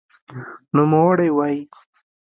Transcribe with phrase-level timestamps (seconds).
[0.75, 1.61] نوموړی وايي